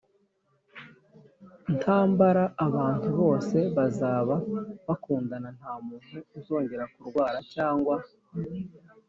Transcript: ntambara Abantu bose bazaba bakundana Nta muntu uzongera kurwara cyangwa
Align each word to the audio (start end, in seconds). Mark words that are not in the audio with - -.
ntambara 1.75 2.43
Abantu 2.65 3.07
bose 3.19 3.57
bazaba 3.75 4.35
bakundana 4.87 5.49
Nta 5.57 5.73
muntu 5.85 6.17
uzongera 6.37 6.83
kurwara 6.93 7.39
cyangwa 7.53 7.95